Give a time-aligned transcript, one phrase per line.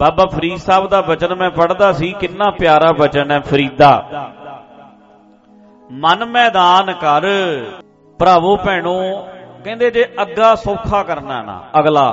[0.00, 3.90] ਬਾਬਾ ਫਰੀਦ ਸਾਹਿਬ ਦਾ ਬਚਨ ਮੈਂ ਪੜ੍ਹਦਾ ਸੀ, ਕਿੰਨਾ ਪਿਆਰਾ ਬਚਨ ਹੈ ਫਰੀਦਾ।
[5.90, 7.26] ਮਨ ਮੈਦਾਨ ਕਰ,
[8.20, 8.94] ਭਰਾਵੋ ਭੈਣੋ,
[9.64, 12.06] ਕਹਿੰਦੇ ਜੇ ਅੱਗਾ ਸੌਖਾ ਕਰਨਾ ਨਾ, ਅਗਲਾ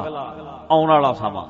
[0.72, 1.46] ਆਉਣ ਵਾਲਾ ਸਮਾਂ।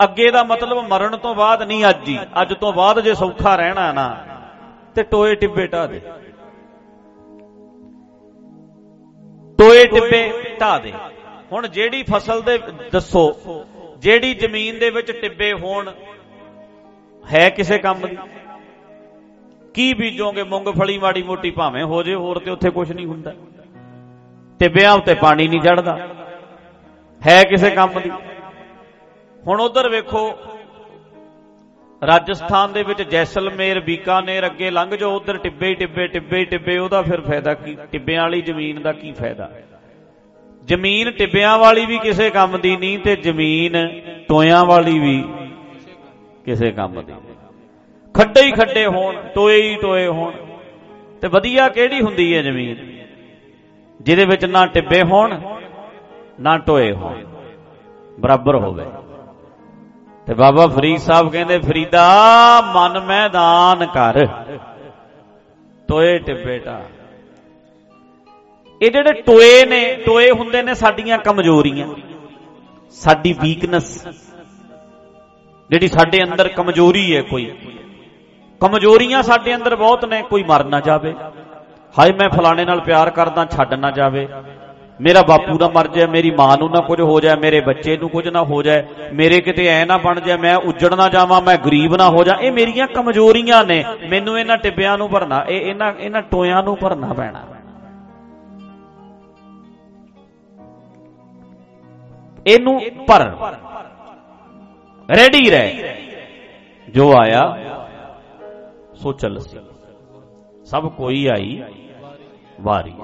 [0.00, 3.92] ਅੱਗੇ ਦਾ ਮਤਲਬ ਮਰਨ ਤੋਂ ਬਾਅਦ ਨਹੀਂ ਅੱਜ ਹੀ, ਅੱਜ ਤੋਂ ਬਾਅਦ ਜੇ ਸੌਖਾ ਰਹਿਣਾ
[3.92, 4.08] ਨਾ,
[4.94, 6.00] ਤੇ ਟੋਏ ਟਿੱਬੇ ਢਾ ਦੇ।
[9.58, 10.92] ਟੋਏ ਟਿੱਬੇ ਢਾ ਦੇ।
[11.52, 12.58] ਹੁਣ ਜਿਹੜੀ ਫਸਲ ਦੇ,
[12.92, 13.32] ਦੱਸੋ
[14.02, 15.90] ਜਿਹੜੀ ਜ਼ਮੀਨ ਦੇ ਵਿੱਚ ਟਿੱਬੇ ਹੋਣ,
[17.24, 18.16] ਹੈ ਕਿਸੇ ਕੰਮ ਦੀ?
[19.74, 23.32] ਕੀ ਬੀਜੋਗੇ ਮੂੰਗਫਲੀ ਮਾੜੀ ਮੋਟੀ ਭਾਵੇਂ ਹੋ ਜੇ, ਹੋਰ ਤੇ ਉੱਥੇ ਕੁਝ ਨਹੀਂ ਹੁੰਦਾ।
[24.60, 25.96] ਟਿੱਬਿਆਂ ਉੱਤੇ ਪਾਣੀ ਨਹੀਂ ਚੜਦਾ
[27.22, 28.10] ਹੈ ਕਿਸੇ ਕੰਮ ਦੀ?
[29.42, 30.22] ਹੁਣ ਉਧਰ ਵੇਖੋ,
[32.02, 37.20] ਰਾਜਸਥਾਨ ਦੇ ਵਿੱਚ ਜੈਸਲਮੇਰ, ਬੀਕਾਨੇਰ ਅੱਗੇ ਲੰਘ ਜਾਓ, ਉਧਰ ਟਿੱਬੇ ਟਿੱਬੇ ਟਿੱਬੇ ਟਿੱਬੇ, ਉਹਦਾ ਫਿਰ
[37.20, 37.76] ਫਾਇਦਾ ਕੀ?
[37.92, 39.50] ਟਿੱਬਿਆਂ ਵਾਲੀ ਜ਼ਮੀਨ ਦਾ ਕੀ ਫਾਇਦਾ?
[40.70, 45.24] ਜ਼ਮੀਨ ਟਿੱਬਿਆਂ ਵਾਲੀ ਵੀ ਕਿਸੇ ਕੰਮ ਦੀ ਨਹੀਂ ਤੇ ਜ਼ਮੀਨ ਟੋਇਆਂ ਵਾਲੀ ਵੀ
[46.44, 47.12] ਕਿਸੇ ਕੰਮ ਦੀ
[48.14, 50.32] ਖੱਡੇ ਹੀ ਖੱਡੇ ਹੋਣ, ਟੋਏ ਹੀ ਟੋਏ ਹੋਣ।
[51.20, 52.76] ਤੇ ਵਧੀਆ ਕਿਹੜੀ ਹੁੰਦੀ ਹੈ ਜ਼ਮੀਨ?
[54.00, 55.40] ਜਿਹਦੇ ਵਿੱਚ ਨਾ ਟਿੱਬੇ ਹੋਣ,
[56.40, 57.24] ਨਾ ਟੋਏ ਹੋਣ।
[58.20, 58.84] ਬਰਾਬਰ ਹੋਵੇ।
[60.26, 62.08] ਤੇ ਬਾਬਾ ਫਰੀਦ ਸਾਹਿਬ ਕਹਿੰਦੇ, ਫਰੀਦਾ,
[62.74, 64.26] ਮਨ ਮੈਦਾਨ ਕਰ।
[65.88, 66.82] ਟੋਏ ਟਿੱਬੇ ਢਾ
[68.80, 71.86] ਇਹ ਜਿਹੜੇ ਟੋਏ ਨੇ, ਟੋਏ ਹੁੰਦੇ ਨੇ ਸਾਡੀਆਂ ਕਮਜ਼ੋਰੀਆਂ।
[72.90, 74.08] ਸਾਡੀ ਵੀਕਨੈਸ
[75.70, 77.50] ਜਿਹੜੀ ਸਾਡੇ ਅੰਦਰ ਕਮਜ਼ੋਰੀ ਹੈ ਕੋਈ।
[78.60, 81.14] ਕਮਜ਼ੋਰੀਆਂ ਸਾਡੇ ਅੰਦਰ ਬਹੁਤ ਨੇ, ਕੋਈ ਮਰ ਨਾ ਜਾਵੇ।
[81.98, 84.28] ਹਾਏ, ਮੈਂ ਫਲਾਣੇ ਨਾਲ ਪਿਆਰ ਕਰਦਾ, ਛੱਡ ਨਾ ਜਾਵੇ।
[85.00, 88.08] ਮੇਰਾ ਬਾਪੂ ਨਾ ਮਰ ਜਾਏ, ਮੇਰੀ ਮਾਂ ਨੂੰ ਨਾ ਕੁਝ ਹੋ ਜਾਏ, ਮੇਰੇ ਬੱਚੇ ਨੂੰ
[88.08, 91.56] ਕੁਝ ਨਾ ਹੋ ਜਾਏ, ਮੇਰੇ ਕਿਤੇ ਐ ਨਾ ਬਣ ਜਾਏ, ਮੈਂ ਉੱਜੜ ਨਾ ਜਾਵਾਂ, ਮੈਂ
[91.56, 95.92] ਗਰੀਬ ਨਾ ਹੋ ਜਾ ਇਹ ਮੇਰੀਆਂ ਕਮਜ਼ੋਰੀਆਂ ਨੇ। ਮੈਨੂੰ ਇਹਨਾਂ ਟਿੱਬਿਆਂ ਨੂੰ ਭਰਨਾ, ਇਹ ਇਹਨਾਂ
[96.00, 97.46] ਇਹਨਾਂ ਟੋਇਆਂ ਨੂੰ ਭਰਨਾ ਪੈਣਾ।
[102.46, 103.26] ਇਹਨੂੰ ਭਰ
[105.16, 105.96] ਰੈਡੀ ਰਹਿ।
[106.88, 107.56] ਜੋ ਆਇਆ,
[108.94, 109.58] ਸੋ ਚੱਲ ਸੀ।
[110.64, 111.62] ਸਭ ਕੋਈ ਆਈ,
[112.60, 112.94] ਵਾਰੀ।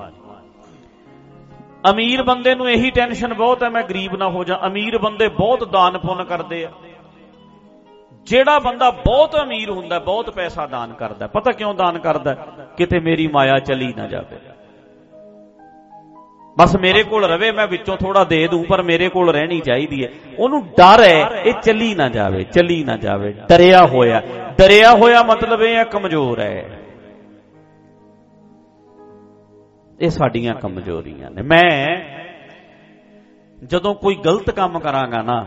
[1.91, 5.65] ਅਮੀਰ ਬੰਦੇ ਨੂੰ ਇਹੀ ਟੈਨਸ਼ਨ ਬਹੁਤ ਹੈ, ਮੈਂ ਗਰੀਬ ਨਾ ਹੋ ਜਾ। ਅਮੀਰ ਬੰਦੇ ਬਹੁਤ
[5.65, 6.71] ਦਾਨ ਪੁੰਨ ਕਰਦੇ ਆ।
[8.27, 12.35] ਜਿਹੜਾ ਬੰਦਾ ਬਹੁਤ ਅਮੀਰ ਹੁੰਦਾ, ਬਹੁਤ ਪੈਸਾ ਦਾਨ ਕਰਦਾ। ਪਤਾ ਕਿਉਂ ਦਾਨ ਕਰਦਾ?
[12.77, 14.56] ਕਿਤੇ ਮੇਰੀ ਮਾਇਆ ਚਲੀ ਨਾ ਜਾਵੇ।
[16.59, 20.11] ਬਸ ਮੇਰੇ ਕੋਲ ਰਵੇ, ਮੈਂ ਵਿੱਚੋਂ ਥੋੜਾ ਦੇ ਦੂੰ, ਪਰ ਮੇਰੇ ਕੋਲ ਰਹਿਣੀ ਚਾਹੀਦੀ ਹੈ।
[20.39, 24.23] ਉਹਨੂੰ ਡਰ ਹੈ, ਇਹ ਚੱਲੀ ਨਾ ਜਾਵੇ, ਚੱਲੀ ਨਾ ਜਾਵੇ। ਡਰਿਆ ਹੋਇਆ
[24.59, 26.81] ਡਰਿਆ ਹੋਇਆ ਮਤਲਬ ਇਹ ਹੈ ਕਮਜ਼ੋਰ ਹੈ।
[30.01, 31.87] ਇਹ ਸਾਡੀਆਂ ਕਮਜ਼ੋਰੀਆਂ ਨੇ। ਮੈਂ
[33.65, 35.45] ਜਦੋਂ ਕੋਈ ਗਲਤ ਕੰਮ ਕਰਾਂਗਾ ਨਾ,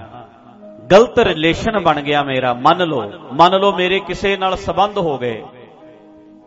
[0.91, 5.43] ਗਲਤ ਰਿਲੇਸ਼ਨ ਬਣ ਗਿਆ ਮੇਰਾ, ਮੰਨ ਲਓ ਮੰਨ ਲਓ ਮੇਰੇ ਕਿਸੇ ਨਾਲ ਸਬੰਧ ਹੋ ਗਏ।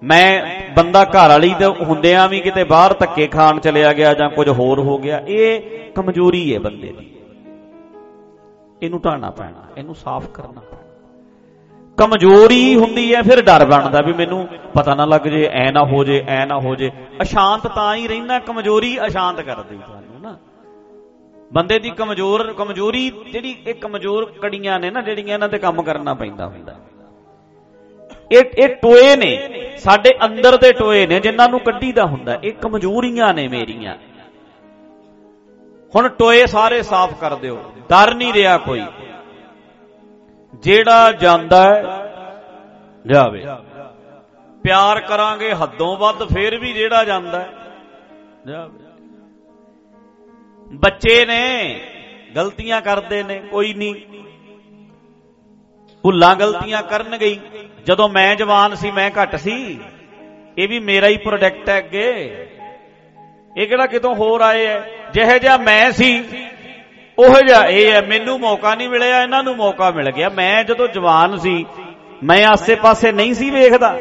[0.03, 0.43] ਮੈਂ
[0.77, 4.79] ਬੰਦਾ ਘਰ ਵਾਲੀ ਦੇ ਹੁੰਦਿਆਂ ਵੀ ਕਿਤੇ ਬਾਹਰ ਧੱਕੇ ਖਾਣ ਚਲਿਆ ਗਿਆ ਜਾਂ ਕੁਝ ਹੋਰ
[4.79, 5.61] ਹੋ ਗਿਆ, ਇਹ
[5.95, 7.15] ਕਮਜ਼ੋਰੀ ਹੈ ਬੰਦੇ ਦੀ।
[8.83, 10.83] ਇਹਨੂੰ ਢਾਣਾ ਪੈਣਾ, ਇਹਨੂੰ ਸਾਫ਼ ਕਰਨਾ ਪੈਣਾ।
[11.97, 16.05] ਕਮਜ਼ੋਰੀ ਹੁੰਦੀ ਹੈ, ਫਿਰ ਡਰ ਬਣਦਾ ਵੀ ਮੈਨੂੰ ਪਤਾ ਨਾ ਲੱਗ ਜੇ, ਐ ਨਾ ਹੋ
[16.05, 16.91] ਜੇ, ਐ ਨਾ ਹੋ ਜੇ।
[17.23, 20.39] ਅਸ਼ਾਂਤ ਤਾਂ ਹੀ ਰਹਿਣਾ ਕਮਜ਼ੋਰੀ ਅਸ਼ਾਂਤ ਕਰਦੀ ਤੁਹਾਨੂੰ ਨਾ।
[21.53, 26.15] ਬੰਦੇ ਦੀ ਕਮਜ਼ੋਰ, ਕਮਜ਼ੋਰੀ ਜਿਹੜੀ, ਇਹ ਕਮਜ਼ੋਰ ਕੜੀਆਂ ਨੇ ਨਾ, ਜਿਹੜੀਆਂ ਇਹਨਾਂ ਤੇ ਕੰਮ ਕਰਨਾ
[26.15, 26.75] ਪੈਂਦਾ ਹੁੰਦਾ।
[28.33, 33.35] ਇਹ ਇਹ ਟੋਏ ਨੇ। ਸਾਡੇ ਅੰਦਰ ਦੇ ਟੋਏ ਨੇ, ਜਿਨ੍ਹਾਂ ਨੂੰ ਕੱਢੀਦਾ ਹੁੰਦਾ। ਇਹ ਕਮਜ਼ੋਰੀਆਂ
[33.35, 33.97] ਨੇ ਮੇਰੀਆਂ।
[35.97, 38.83] ਹੁਣ ਟੋਏ ਸਾਰੇ ਸਾਫ਼ ਕਰ ਦਿਓ। ਡਰ ਨਹੀਂ ਰਿਹਾ ਕੋਈ।
[40.55, 41.65] ਜਿਹੜਾ ਜਾਂਦਾ
[43.07, 43.45] ਜਾਵੇ
[44.63, 47.47] ਪਿਆਰ ਕਰਾਂਗੇ ਹੱਦੋਂ ਵੱਧ, ਫੇਰ ਵੀ ਜਿਹੜਾ ਜਾਂਦਾ
[48.47, 48.79] ਜਾਵੇ
[50.73, 51.81] ਬੱਚੇ ਨੇ,
[52.37, 53.95] ਗਲਤੀਆਂ ਕਰਦੇ ਨੇ, ਕੋਈ ਨਹੀਂ।
[56.03, 57.41] ਭੁੱਲਾਂ ਗਲਤੀਆਂ ਕਰਨ ਗਈ
[57.87, 59.81] ਜਦੋਂ ਮੈਂ ਜਵਾਨ ਸੀ, ਮੈਂ ਘੱਟ ਸੀ।
[60.59, 62.37] ਇਹ ਵੀ ਮੇਰਾ ਹੀ ਪ੍ਰੋਡਕਟ ਹੈ ਅੱਗੇ।
[63.57, 64.79] ਇਹ ਕਿਹੜਾ ਕਿਤੋਂ ਹੋਰ ਆਏ ਐ
[65.15, 66.25] ਜਿਹੇ ਜਿਹਾ ਮੈਂ ਸੀ,
[67.19, 70.89] ਉਹ ਜਿਹਾ ਇਹ ਹੈ। ਮੈਨੂੰ ਮੌਕਾ ਨਹੀਂ ਮਿਲਿਆ, ਇਹਨਾਂ ਨੂੰ ਮੌਕਾ ਮਿਲ ਗਿਆ। ਮੈਂ ਜਦੋਂ
[70.89, 71.67] ਜਵਾਨ ਸੀ,
[72.25, 74.01] ਮੈਂ ਆਸੇ-ਪਾਸੇ ਨਹੀਂ ਸੀ ਵੇਖਦਾ।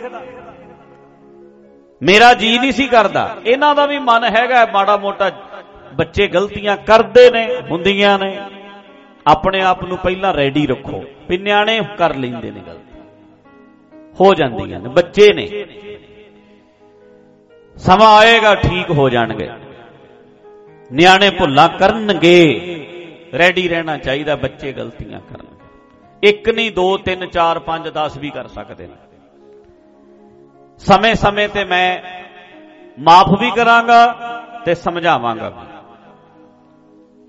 [2.04, 5.32] ਮੇਰਾ ਜੀ ਨਹੀਂ ਸੀ ਕਰਦਾ। ਇਹਨਾਂ ਦਾ ਵੀ ਮਨ ਹੈਗਾ ਮਾੜਾ ਮੋਟਾ
[5.94, 8.42] ਬੱਚੇ ਗਲਤੀਆਂ ਕਰਦੇ ਨੇ, ਹੁੰਦੀਆਂ ਨੇ।
[9.28, 13.00] ਆਪਣੇ ਆਪ ਨੂੰ ਪਹਿਲਾਂ ਰੈਡੀ ਰੱਖੋ। ਵੀ ਨਿਆਣੇ ਕਰ ਲੈਂਦੇ ਨੇ ਗਲਤੀ
[14.20, 15.66] ਹੋ ਜਾਂਦੀਆਂ ਨੇ, ਬੱਚੇ ਨੇ।
[17.78, 19.50] ਸਮਾਂ ਆਏਗਾ, ਠੀਕ ਹੋ ਜਾਣਗੇ।
[20.92, 22.60] ਨਿਆਣੇ ਭੁੱਲਾਂ ਕਰਨਗੇ।
[23.38, 25.46] ਰੈਡੀ ਰਹਿਣਾ ਚਾਹੀਦਾ, ਬੱਚੇ ਗਲਤੀਆਂ ਕਰਨ।
[26.24, 28.94] ਇੱਕ ਨਹੀਂ, ਦੋ, ਤਿੰਨ, ਚਾਰ, ਪੰਜ 10 ਵੀ ਕਰ ਸਕਦੇ ਨੇ।
[30.78, 32.02] ਸਮੇਂ-ਸਮੇਂ ਤੇ ਮੈਂ
[33.00, 34.18] ਮਾਫ ਵੀ ਕਰਾਂਗਾ
[34.66, 35.66] ਤੇ ਸਮਝਾਵਾਂਗਾ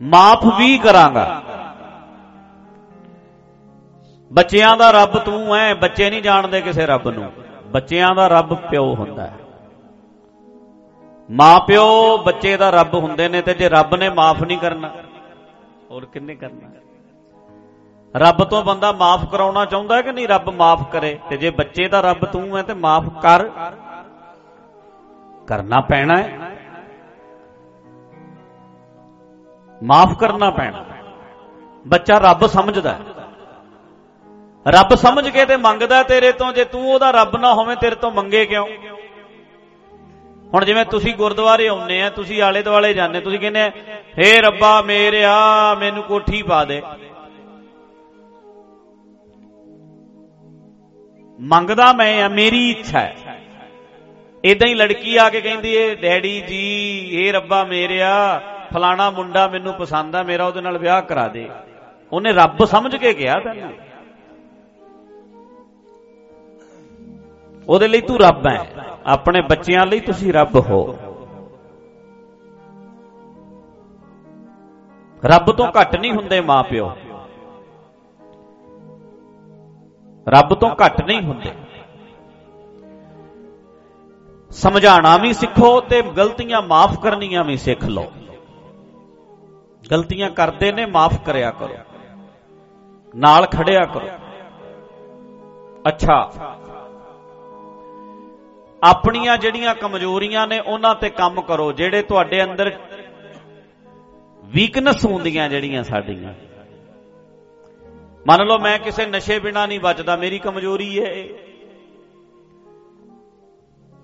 [0.03, 1.43] ਮਾਫ ਵੀ ਕਰਾਂਗਾ।
[4.33, 7.33] ਬੱਚਿਆਂ ਦਾ ਰੱਬ ਤੂੰ ਐ, ਬੱਚੇ ਨਹੀਂ ਜਾਣਦੇ ਕਿਸੇ ਰੱਬ ਨੂੰ।
[7.67, 9.39] ਬੱਚਿਆਂ ਦਾ ਰੱਬ ਪਿਓ ਹੁੰਦਾ ਹੈ।
[11.31, 14.91] ਮਾਂ ਪਿਓ ਬੱਚੇ ਦਾ ਰੱਬ ਹੁੰਦੇ ਨੇ ਤੇ ਜੇ ਰੱਬ ਨੇ ਮਾਫ ਨਹੀਂ ਕਰਨਾ,
[15.91, 16.69] ਹੋਰ ਕਿੰਨੇ ਕਰਨਾ?
[18.15, 20.29] ਰੱਬ ਤੋਂ ਬੰਦਾ ਮਾਫ ਕਰਾਉਣਾ ਚਾਹੁੰਦਾ ਹੈ ਕਿ ਨਹੀਂ?
[20.29, 23.49] ਰੱਬ ਮਾਫ ਕਰੇ। ਤੇ ਜੇ ਬੱਚੇ ਦਾ ਰੱਬ ਤੂੰ ਹੈ ਤੇ ਮਾਫ ਕਰ।
[25.47, 26.39] ਕਰਨਾ ਪੈਣਾ ਹੈ।
[29.83, 30.85] ਮਾਫ ਕਰਨਾ ਪੈਣਾ।
[31.87, 32.99] ਬੱਚਾ ਰੱਬ ਸਮਝਦਾ
[34.69, 38.11] ਰੱਬ ਸਮਝ ਕੇ ਤੇ ਮੰਗਦਾ ਤੇਰੇ ਤੋਂ, ਜੇ ਤੂੰ ਉਹਦਾ ਰੱਬ ਨਾ ਹੋਵੇਂ, ਤੇਰੇ ਤੋਂ
[38.11, 38.69] ਮੰਗੇ ਕਿਉਂ?
[40.55, 43.71] ਹੁਣ ਜਿਵੇਂ ਤੁਸੀਂ ਗੁਰਦੁਆਰੇ ਆਉਂਦੇ ਆ, ਤੁਸੀਂ ਆਲੇ ਦੁਆਲੇ ਜਾਂਦੇ, ਤੁਸੀਂ ਕਹਿੰਦੇ
[44.19, 45.37] ਹੇ ਰੱਬਾ ਮੇਰਿਆ
[45.75, 46.83] ਮੈਨੂੰ ਕੋਠੀ ਪਾ ਦੇ।
[51.41, 53.17] ਮੰਗਦਾ ਮੈਂ ਆ, ਮੇਰੀ ਇੱਛਾ ਹੈ।
[54.45, 58.43] ਇਦਾਂ ਹੀ ਲੜਕੀ ਆ ਕੇ ਕਹਿੰਦੀ ਏ, ਡੈਡੀ ਜੀ ਇਹ ਰੱਬਾ ਮੇਰਿਆ
[58.75, 61.51] ਫਲਾਣਾ ਮੁੰਡਾ ਮੈਨੂੰ ਪਸੰਦ ਆ, ਮੇਰਾ ਉਹਦੇ ਨਾਲ ਵਿਆਹ ਕਰਾ ਦੇ।
[62.13, 63.92] ਉਹਨੇ ਰੱਬ ਸਮਝ ਕੇ ਕਿਹਾ ਤੈਨੂੰ।
[67.69, 68.71] ਉਹਦੇ ਲਈ ਤੂੰ ਰੱਬ ਹੈ।
[69.07, 70.97] ਆਪਣੇ ਬੱਚਿਆਂ ਲਈ ਤੁਸੀਂ ਰੱਬ ਹੋ।
[75.25, 76.91] ਰੱਬ ਤੋਂ ਘੱਟ ਨਹੀਂ ਹੁੰਦੇ ਮਾਪਿਓ।
[80.29, 81.53] ਰੱਬ ਤੋਂ ਘੱਟ ਨਹੀਂ ਹੁੰਦੇ।
[84.51, 88.05] ਸਮਝਾਣਾ ਵੀ ਸਿੱਖੋ ਤੇ ਗਲਤੀਆਂ ਮਾਫ ਕਰਨੀਆਂ ਵੀ ਸਿੱਖ ਲਓ।
[89.91, 91.75] ਗਲਤੀਆਂ ਕਰਦੇ ਨੇ, ਮਾਫ ਕਰਿਆ ਕਰੋ।
[93.17, 94.09] ਨਾਲ ਖੜਿਆ ਕਰੋ।
[95.89, 96.31] ਅੱਛਾ।
[98.83, 102.73] ਆਪਣੀਆਂ ਜਿਹੜੀਆਂ ਕਮਜ਼ੋਰੀਆਂ ਨੇ ਉਹਨਾਂ ਤੇ ਕੰਮ ਕਰੋ, ਜਿਹੜੇ ਤੁਹਾਡੇ ਅੰਦਰ
[104.45, 106.35] ਵੀਕਨੈਸ ਹੁੰਦੀਆਂ ਜਿਹੜੀਆਂ ਸਾਡੀਆਂ।
[108.27, 111.25] ਮੰਨ ਲਓ ਮੈਂ ਕਿਸੇ ਨਸ਼ੇ ਬਿਨਾ ਨਹੀਂ ਬਚਦਾ, ਮੇਰੀ ਕਮਜ਼ੋਰੀ ਹੈ।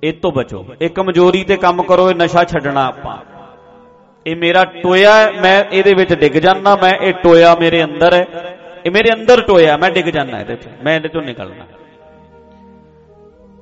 [0.02, 3.16] ਇਹ ਤੋਂ ਬਚੋ। ਇਹ ਕਮਜ਼ੋਰੀ ਤੇ ਕੰਮ ਕਰੋ, ਇਹ ਨਸ਼ਾ ਛੱਡਣਾ ਆਪਾਂ।
[4.26, 8.26] ਇਹ ਮੇਰਾ ਟੋਇਆ ਮੈਂ ਇਹਦੇ ਵਿੱਚ ਡਿੱਗ ਜਾਣਾ ਮੈਂ ਇਹ ਟੋਇਆ ਮੇਰੇ ਅੰਦਰ ਹੈ।
[8.86, 11.66] ਇਹ ਮੇਰੇ ਅੰਦਰ ਟੋਇਆ, ਮੈਂ ਡਿੱਗ ਜਾਣਾ ਇਹਦੇ ਵਿੱਚ। ਮੈਂ ਇਹਦੇ ਤੋਂ ਨਿਕਲਣਾ।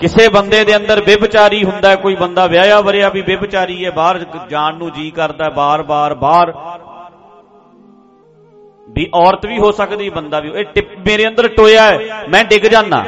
[0.00, 4.18] ਕਿਸੇ ਬੰਦੇ ਦੇ ਅੰਦਰ ਵਿਭਚਾਰੀ ਹੁੰਦਾ ਕੋਈ ਬੰਦਾ ਵਿਆਹਿਆ ਵਰਿਆ ਵੀ ਵਿਭਚਾਰੀ ਹੈ, ਬਾਹਰ
[4.50, 6.52] ਜਾਣ ਨੂੰ ਜੀ ਕਰਦਾ ਬਾਰ-ਬਾਰ ਬਾਹਰ।
[8.88, 13.04] ਵੀ ਔਰਤ ਵੀ ਹੋ ਸਕਦੀ, ਬੰਦਾ ਵੀ। ਇਹ ਮੇਰੇ ਅੰਦਰ ਟੋਇਆ ਹੈ, ਮੈਂ ਡਿੱਗ ਜਾਣਾ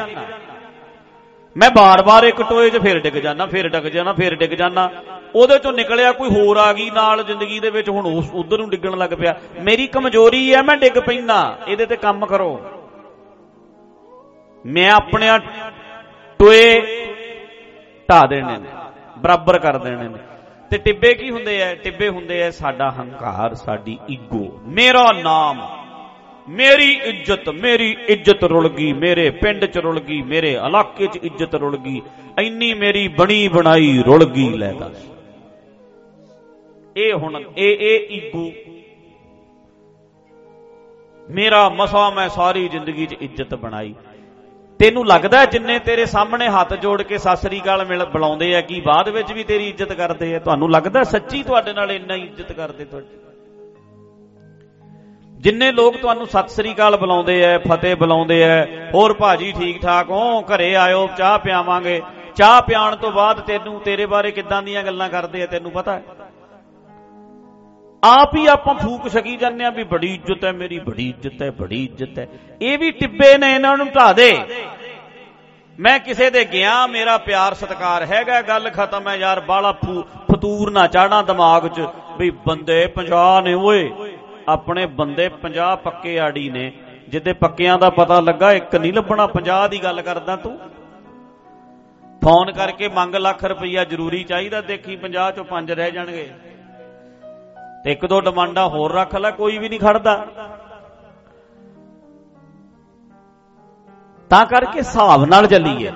[1.56, 4.88] ਮੈਂ ਬਾਰ-ਬਾਰ ਇੱਕ ਟੋਏ 'ਚ ਫੇਰ ਡਿੱਗ ਜਾਣਾ ਫੇਰ ਡਿੱਗ ਜਾਣਾ ਫੇਰ ਡਿੱਗ ਜਾਣਾ
[5.34, 8.68] ਉਹਦੇ ਚੋਂ ਨਿਕਲਿਆ ਕੋਈ ਹੋਰ ਆ ਗਈ ਨਾਲ ਜ਼ਿੰਦਗੀ ਦੇ ਵਿੱਚ, ਹੁਣ ਉਸ, ਉਧਰ ਨੂੰ
[8.70, 12.60] ਡਿੱਗਣ ਲੱਗ ਪਿਆ। ਮੇਰੀ ਕਮਜ਼ੋਰੀ ਹੈ, ਮੈਂ ਡਿੱਗ ਪੈਣਾ ਇਹਦੇ ਤੇ ਕੰਮ ਕਰੋ।
[14.64, 15.28] ਮੈਂ ਆਪਣੇ
[16.38, 16.80] ਟੋਏ
[18.08, 18.68] ਢਾ ਦੇਣੇ ਨੇ,
[19.18, 20.18] ਬਰਾਬਰ ਕਰ ਦੇਣੇ ਨੇ।
[20.70, 25.66] ਤੇ ਟਿੱਬੇ ਕੀ ਹੁੰਦੇ ਆ ਟਿੱਬੇ ਹੁੰਦੇ ਆ ਸਾਡਾ ਹੰਕਾਰ, ਸਾਡੀ ਈਗੋ। ਮੇਰਾ ਨਾਮ,
[26.48, 31.54] ਮੇਰੀ ਇੱਜ਼ਤ ਮੇਰੀ ਇੱਜ਼ਤ ਰੁਲ ਗਈ, ਮੇਰੇ ਪਿੰਡ 'ਚ ਰੁਲ ਗਈ, ਮੇਰੇ ਇਲਾਕੇ 'ਚ ਇੱਜ਼ਤ
[31.54, 32.00] ਰੁਲ ਗਈ,
[32.38, 35.06] ਇੰਨੀ ਮੇਰੀ ਬਣੀ ਬਣਾਈ ਰੁਲ ਗਈ, ਲੈ ਦੱਸ।
[36.96, 38.50] ਇਹ ਹੁਣ, ਇਹ ਇਹ ਈਗੋ।
[41.28, 43.94] ਮੇਰਾ ਮਸਾ ਮੈਂ ਸਾਰੀ ਜ਼ਿੰਦਗੀ 'ਚ ਇੱਜ਼ਤ ਬਣਾਈ।
[44.80, 49.08] ਤੈਨੂੰ ਲੱਗਦਾ ਜਿੰਨੇ ਤੇਰੇ ਸਾਹਮਣੇ ਹੱਥ ਜੋੜ ਕੇ ਸਾਸਰੀ ਕਾਲ ਮਿਲ ਬੁਲਾਉਂਦੇ ਆ, ਕੀ ਬਾਅਦ
[49.08, 50.38] ਵਿੱਚ ਵੀ ਤੇਰੀ ਇੱਜ਼ਤ ਕਰਦੇ ਆ?
[50.38, 53.06] ਤੁਹਾਨੂੰ ਲੱਗਦਾ ਸੱਚੀ ਤੁਹਾਡੇ ਨਾਲ ਇੰਨਾ ਇੱਜ਼ਤ ਕਰਦੇ ਤੁਹਾਡੀ?
[55.40, 58.64] ਜਿੰਨੇ ਲੋਕ ਤੁਹਾਨੂੰ ਸਤਿ ਸ੍ਰੀ ਅਕਾਲ ਬੁਲਾਉਂਦੇ ਐ ਫਤਿਹ ਬੁਲਾਉਂਦੇ ਐ
[58.94, 62.02] ਹੋਰ ਭਾਜੀ ਠੀਕ ਠਾਕ ਹੋ ਘਰੇ ਆਇਓ, ਚਾਹ ਪਿਆਵਾਂਗੇ।
[62.36, 66.02] ਚਾਹ ਪਿਆਣ ਤੋਂ ਬਾਅਦ ਤੈਨੂੰ, ਤੇਰੇ ਬਾਰੇ ਕਿੱਦਾਂ ਦੀਆਂ ਗੱਲਾਂ ਕਰਦੇ ਆ, ਤੈਨੂੰ ਪਤਾ ਹੈ?
[68.02, 71.50] ਆਪ ਹੀ ਆਪਾਂ ਫੂਕ ਸਕੀ ਜਾਂਦੇ ਆ ਵੀ ਬੜੀ ਇੱਜ਼ਤ ਹੈ ਮੇਰੀ, ਬੜੀ ਇੱਜ਼ਤ ਹੈ,
[71.50, 72.26] ਬੜੀ ਇੱਜ਼ਤ ਹੈ।
[72.62, 74.32] ਇਹ ਵੀ ਟਿੱਬੇ ਨੇ ਇਹਨਾਂ ਨੂੰ ਢਾ ਦੇ।
[75.78, 79.72] ਮੈਂ ਕਿਸੇ ਦੇ ਗਿਆ, ਮੇਰਾ ਪਿਆਰ ਸਤਕਾਰ ਹੈਗਾ, ਗੱਲ ਖਤਮ ਹੈ ਯਾਰ, ਬਾਲਾ
[80.32, 81.86] ਫਤੂਰ ਨਾ ਚਾੜਨਾ ਦਿਮਾਗ 'ਚ
[82.18, 83.90] ਵੀ ਬੰਦੇ 50 ਨੇ, ਓਏ।
[84.48, 86.72] ਆਪਣੇ ਬੰਦੇ 50 ਪੱਕੇ ਆੜੀ ਨੇ
[87.08, 90.58] ਜਿੱਦੇ ਪੱਕਿਆਂ ਦਾ ਪਤਾ ਲੱਗਾ, ਇੱਕ ਨਹੀਂ ਲੱਭਣਾ 50 ਦੀ ਗੱਲ ਕਰਦਾ ਤੂੰ।
[92.22, 96.28] ਫੋਨ ਕਰਕੇ ਮੰਗ ਲੱਖ ਰੁਪਈਆ ਜ਼ਰੂਰੀ ਚਾਹੀਦਾ, ਦੇਖੀ 50 ਚੋਂ 5 ਰਹਿ ਜਾਣਗੇ।
[97.84, 100.26] ਤੇ ਇੱਕ ਦੋ ਡਿਮਾਂਡਾਂ ਹੋਰ ਰੱਖ ਲੈ, ਕੋਈ ਵੀ ਨਹੀਂ ਖੜਦਾ।
[104.30, 105.92] ਤਾਂ ਕਰਕੇ ਹਿਸਾਬ ਨਾਲ ਚੱਲੀਏ।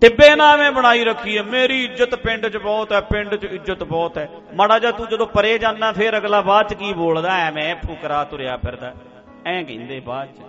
[0.00, 3.84] ਟਿੱਬੇ ਨਾ ਐਵੇਂ ਬਣਾਈ ਰੱਖੀ ਹੈ ਮੇਰੀ ਇੱਜ਼ਤ ਪਿੰਡ 'ਚ ਬਹੁਤ ਹੈ, ਪਿੰਡ 'ਚ ਇੱਜ਼ਤ
[3.84, 7.36] ਬਹੁਤ ਹੈ। ਮਾੜਾ ਜਾ ਤੂੰ ਜਦੋਂ ਪਰੇ ਜਾਂਦਾ ਫੇਰ ਅਗਲਾ ਬਾਅਦ 'ਚ ਕੀ ਬੋਲਦਾ?
[7.36, 8.92] ਐਵੇਂ ਫੁਕਰਾ ਤੁਰਿਆ ਫਿਰਦਾ।
[9.46, 10.40] ਐਂ ਕਹਿੰਦੇ ਬਾਅਦ 'ਚ।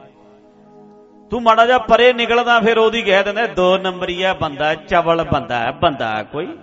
[1.30, 5.60] ਤੂੰ ਮਾੜਾ ਜਾ ਪਰੇ ਨਿਕਲਦਾ, ਫਿਰ ਉਹਦੀ ਕਹਿ ਦਿੰਦਾ, ਦੋ ਨੰਬਰੀ ਆ, ਬੰਦਾ ਚਵਲ ਬੰਦਾ
[5.60, 6.58] ਹੈ, ਬੰਦਾ ਕੋਈ।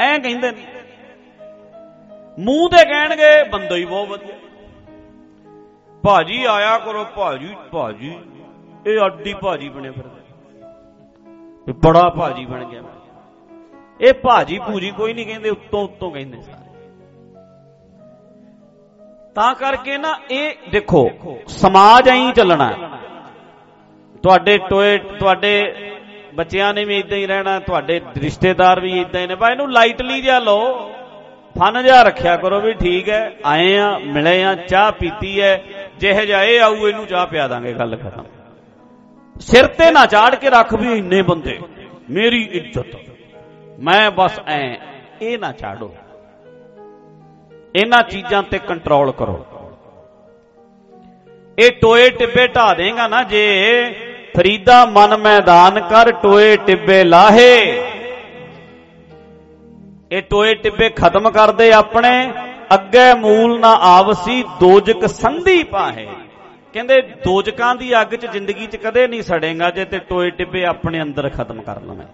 [0.00, 0.77] ਐਂ ਕਹਿੰਦੇ ਨੇ।
[2.38, 4.34] ਮੂੰਹ ਤੇ ਕਹਿਣਗੇ, ਬੰਦਾ ਹੀ ਬਹੁਤ ਵਧੀਆ।
[6.02, 8.18] ਭਾਜੀ ਆਇਆ ਕਰੋ, ਭਾਜੀ ਭਾਜੀ।
[8.86, 10.20] ਇਹ ਅੱਡੀ ਭਾਜੀ ਬਣੇ ਫਿਰਦੇ।
[11.68, 12.82] ਇਹ ਬੜਾ ਭਾਜੀ ਬਣ ਗਿਆ।
[14.00, 16.68] ਇਹ ਭਾਜੀ ਭੂਜੀ ਕੋਈ ਨਹੀਂ ਕਹਿੰਦੇ, ਉੱਤੋਂ ਉੱਤੋਂ ਕਹਿੰਦੇ ਸਾਰੇ।
[19.34, 21.10] ਤਾਂ ਕਰਕੇ ਨਾ ਇਹ ਦੇਖੋ,
[21.46, 22.98] ਸਮਾਜ ਐਂ ਚੱਲਣਾ।
[24.22, 25.74] ਤੁਹਾਡੇ ਟੋਏ, ਤੁਹਾਡੇ
[26.34, 30.22] ਬੱਚਿਆਂ ਨੇ ਵੀ ਇਦਾਂ ਹੀ ਰਹਿਣਾ, ਤੁਹਾਡੇ ਰਿਸ਼ਤੇਦਾਰ ਵੀ ਇਦਾਂ ਹੀ ਨੇ। ਬਾ ਇਹਨੂੰ ਲਾਈਟਲੀ
[30.22, 30.92] ਜਿਹਾ ਲਓ।
[31.56, 35.62] ਫਨ ਜਿਹਾ ਰੱਖਿਆ ਕਰੋ ਵੀ ਠੀਕ ਹੈ, ਆਏ ਆ ਮਿਲੇ ਆ ਚਾਹ ਪੀਤੀ ਹੈ,
[35.98, 38.24] ਜਿਹੇ ਜਾਏ ਆਊ, ਇਹਨੂੰ ਚਾਹ ਪਿਆ ਦਾਂਗੇ, ਗੱਲ ਖਤਮ।
[39.36, 41.58] ਸਿਰ ਤੇ ਨਾ ਚਾੜ ਕੇ ਰੱਖ ਵੀ ਇੰਨੇ ਬੰਦੇ,
[42.10, 42.96] ਮੇਰੀ ਇੱਜ਼ਤ।
[43.80, 44.74] ਮੈਂ ਬਸ ਐ,
[45.22, 45.94] ਇਹ ਨਾ ਚਾੜੋ।
[47.74, 49.44] ਇਹਨਾਂ ਚੀਜ਼ਾਂ ਤੇ ਕੰਟਰੋਲ ਕਰੋ।
[51.58, 53.44] ਇਹ ਟੋਏ ਟਿੱਬੇ ਢਾ ਦੇਗਾ ਨਾ ਜੇ,
[54.36, 57.87] ਫਰੀਦਾ ਮਨ ਮੈਦਾਨ ਕਰ, ਟੋਏ ਟਿੱਬੇ ਲਾਹੇ।
[60.10, 62.32] ਇਹ ਟੋਏ ਟਿੱਬੇ ਖਤਮ ਕਰਦੇ ਆਪਣੇ,
[62.74, 66.06] ਅੱਗੇ ਮੂਲ ਨਾ ਆਵਸੀ, ਦੋਜਕ ਸੰਧੀ ਪਾਹੇ।
[66.72, 71.02] ਕਹਿੰਦੇ ਦੋਜਕਾਂ ਦੀ ਅੱਗ 'ਚ ਜ਼ਿੰਦਗੀ 'ਚ ਕਦੇ ਨਹੀਂ ਸੜੇਗਾ ਜੇ ਤੇ ਟੋਏ ਟਿੱਬੇ ਆਪਣੇ
[71.02, 72.06] ਅੰਦਰ ਖਤਮ ਕਰ ਲਵੇਂ।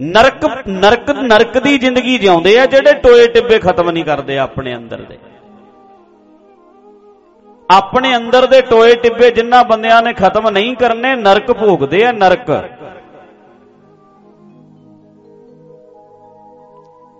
[0.00, 5.02] ਨਰਕ ਨਰਕ ਨਰਕ ਦੀ ਜ਼ਿੰਦਗੀ ਜਿਉਂਦੇ ਆ ਜਿਹੜੇ ਟੋਏ ਟਿੱਬੇ ਖਤਮ ਨਹੀਂ ਕਰਦੇ ਆਪਣੇ ਅੰਦਰ
[5.02, 5.18] ਦੇ।
[7.70, 12.50] ਆਪਣੇ ਅੰਦਰ ਦੇ ਟੋਏ ਟਿੱਬੇ ਜਿੰਨਾ ਬੰਦਿਆਂ ਨੇ ਖਤਮ ਨਹੀਂ ਕਰਨੇ, ਨਰਕ ਭੋਗਦੇ ਆ ਨਰਕ।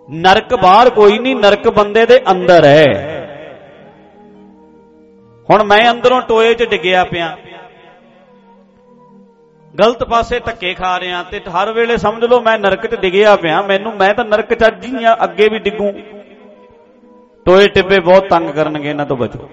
[0.09, 2.85] ਨਰਕ ਬਾਹਰ ਕੋਈ ਨਹੀਂ, ਨਰਕ ਬੰਦੇ ਦੇ ਅੰਦਰ ਹੈ।
[5.49, 7.37] ਹੁਣ ਮੈਂ ਅੰਦਰੋਂ ਟੋਏ 'ਚ ਡਿੱਗਿਆ ਪਿਆ।
[9.79, 13.61] ਗਲਤ ਪਾਸੇ ਧੱਕੇ ਖਾ ਰਿਆਂ ਤੇ ਹਰ ਵੇਲੇ ਸਮਝ ਲਓ ਮੈਂ ਨਰਕ 'ਚ ਡਿੱਗਿਆ ਪਿਆ।
[13.61, 15.91] ਮੈਨੂੰ ਮੈਂ ਤਾਂ ਨਰਕ 'ਚ ਅੱਜ ਹੀ ਆ, ਅੱਗੇ ਵੀ ਡਿੱਗੂ।
[17.45, 19.49] ਟੋਏ ਟਿੱਬੇ ਬਹੁਤ ਤੰਗ ਕਰਨਗੇ ਇਹਨਾਂ ਤੋਂ ਬਚੋ।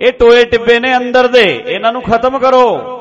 [0.00, 2.98] ਇਹ ਟੋਏ ਟਿੱਬੇ ਨੇ ਅੰਦਰ ਦੇ, ਇਹਨਾਂ ਨੂੰ ਖਤਮ ਕਰੋ।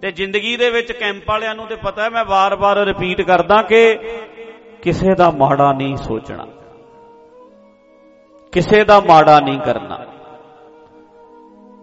[0.00, 3.98] ਤੇ ਜ਼ਿੰਦਗੀ ਦੇ ਵਿੱਚ ਕੈਂਪ ਵਾਲਿਆਂ ਨੂੰ ਤੇ ਪਤਾ ਹੈ, ਮੈਂ ਵਾਰ-ਵਾਰ ਰਿਪੀਟ ਕਰਦਾ ਕਿ
[4.82, 6.46] ਕਿਸੇ ਦਾ ਮਾੜਾ ਨਹੀਂ ਸੋਚਣਾ,
[8.52, 9.98] ਕਿਸੇ ਦਾ ਮਾੜਾ ਨਹੀਂ ਕਰਨਾ।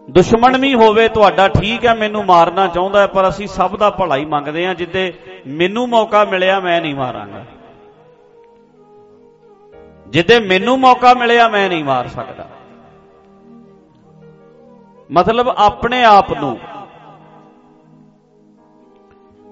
[0.07, 4.25] ਦੁਸ਼ਮਣ ਵੀ ਹੋਵੇ, ਤੁਹਾਡਾ ਠੀਕ ਹੈ, ਮੈਨੂੰ ਮਾਰਨਾ ਚਾਹੁੰਦਾ ਪਰ ਅਸੀਂ ਸਭ ਦਾ ਭਲਾ ਹੀ
[4.25, 5.13] ਮੰਗਦੇ ਹਾਂ, ਜਿੱਦੇ
[5.47, 7.43] ਮੈਨੂੰ ਮੌਕਾ ਮਿਲਿਆ, ਮੈਂ ਨਹੀਂ ਮਾਰਾਂਗਾ।
[10.07, 12.47] ਜਿੱਦੇ ਮੈਨੂੰ ਮੌਕਾ ਮਿਲਿਆ, ਮੈਂ ਨਹੀਂ ਮਾਰ ਸਕਦਾ।
[15.09, 16.57] ਮਤਲਬ ਆਪਣੇ ਆਪ ਨੂੰ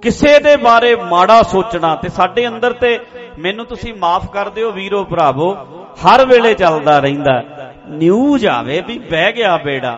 [0.02, 3.00] ਕਿਸੇ ਦੇ ਬਾਰੇ ਮਾੜਾ ਸੋਚਣਾ ਤੇ ਸਾਡੇ ਅੰਦਰ ਤੇ
[3.40, 5.54] ਮੈਨੂੰ ਤੁਸੀਂ ਮਾਫ ਕਰ ਦਿਓ ਵੀਰੋ ਭਰਾਵੋ,
[5.98, 7.42] ਹਰ ਵੇਲੇ ਚੱਲਦਾ ਰਹਿੰਦਾ।
[7.90, 9.98] ਨਿਊਜ਼ ਆਵੇ ਵੀ ਬਹਿ ਗਿਆ ਬੇੜਾ,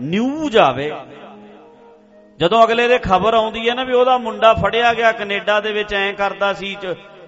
[0.00, 0.90] ਨਿਊਜ਼ ਆਵੇ।
[2.40, 5.94] ਜਦੋਂ ਅਗਲੇ ਦੇ ਖਬਰ ਆਉਂਦੀ ਹੈ ਨਾ ਵੀ ਉਹਦਾ ਮੁੰਡਾ ਫੜਿਆ ਗਿਆ ਕੈਨੇਡਾ ਦੇ ਵਿੱਚ,
[5.94, 6.76] ਐਂ ਕਰਦਾ ਸੀ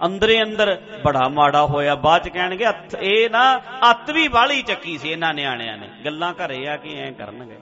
[0.07, 2.65] ਅੰਦਰੇ ਅੰਦਰ, ਬੜਾ ਮਾੜਾ ਹੋਇਆ, ਬਾਅਦ ਚ ਕਹਿਣਗੇ
[3.03, 3.45] ਇਹ ਨਾ
[3.91, 7.57] ਅੱਤ ਵੀ ਬਾਲੀ ਚੱਕੀ ਸੀ ਇਹਨਾਂ ਨਿਆਣਿਆਂ ਨੇ, ਗੱਲਾਂ ਘਰੇ ਆ ਕੇ ਐਂ ਕਰਨਗੇ।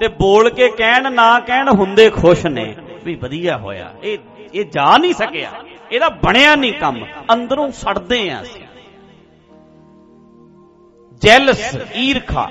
[0.00, 2.74] ਤੇ ਬੋਲ ਕੇ ਕਹਿਣ ਨਾ ਕਹਿਣ ਹੁੰਦੇ ਖੁਸ਼ ਨੇ।
[3.06, 4.18] ਵੀ ਵਧੀਆ ਹੋਇਆ। ਇਹ
[4.54, 5.50] ਇਹ ਜਾ ਨਹੀਂ ਸਕਿਆ।
[5.92, 8.62] ਇਹਦਾ ਬਣਿਆ ਨਹੀਂ ਕੰਮ। ਅੰਦਰੋਂ ਸੜਦੇ ਆ ਅਸੀਂ।
[11.22, 12.50] ਜੈਲਸ, ਈਰਖਾ।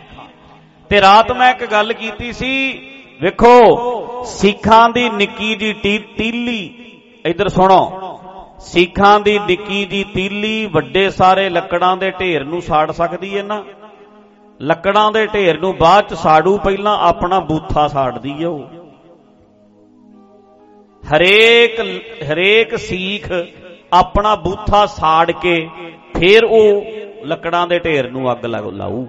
[0.89, 2.73] ਤੇ ਰਾਤ ਮੈਂ ਇੱਕ ਗੱਲ ਕੀਤੀ ਸੀ,
[3.21, 5.73] ਵੇਖੋ, ਸਿੱਖਾਂ ਦੀ ਨਿੱਕੀ ਜੀ
[6.17, 6.85] ਟੀਲੀ।
[7.25, 8.01] ਇਧਰ ਸੁਣੋ।
[8.59, 13.63] ਸਿੱਖਾਂ ਦੀ ਨਿੱਕੀ ਜੀ ਤੀਲੀ ਵੱਡੇ ਸਾਰੇ ਲੱਕੜਾਂ ਦੇ ਢੇਰ ਨੂੰ ਸਾੜ ਸਕਦੀ ਹੈ ਨਾ।
[14.61, 18.84] ਲੱਕੜਾਂ ਦੇ ਢੇਰ ਨੂੰ ਬਾਅਦ ਚ ਸਾੜੂ, ਪਹਿਲਾਂ ਆਪਣਾ ਬੂਥਾ ਸਾੜਦੀ ਹੈ ਉਹ।
[21.13, 21.79] ਹਰੇਕ
[22.31, 23.31] ਹਰੇਕ ਸੀਖ
[23.93, 25.69] ਆਪਣਾ ਬੂਥਾ ਸਾੜ ਕੇ
[26.17, 26.85] ਫਿਰ ਉਹ
[27.23, 29.05] ਲੱਕੜਾਂ ਦੇ ਢੇਰ ਨੂੰ ਅੱਗ ਲਾਉ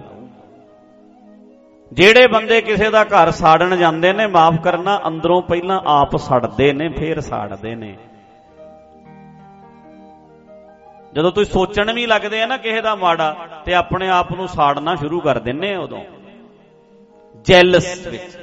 [1.93, 6.89] ਜਿਹੜੇ ਬੰਦੇ ਕਿਸੇ ਦਾ ਘਰ ਸਾੜਨ ਜਾਂਦੇ ਨੇ, ਮਾਫ ਕਰਨਾ, ਅੰਦਰੋਂ ਪਹਿਲਾਂ ਆਪ ਸੜਦੇ ਨੇ,
[6.89, 7.95] ਫਿਰ ਸਾੜਦੇ ਨੇ।
[11.13, 13.35] ਜਦੋਂ ਤੁਸੀਂ ਸੋਚਣ ਵੀ ਲੱਗਦੇ ਆ ਨਾ ਕਿਸੇ ਦਾ ਮਾੜਾ,
[13.65, 16.03] ਤੇ ਆਪਣੇ ਆਪ ਨੂੰ ਸਾੜਨਾ ਸ਼ੁਰੂ ਕਰ ਦਿੰਨੇ ਆ ਉਦੋਂ।
[17.45, 18.37] ਜੈਲਸ ਵਿੱਚ,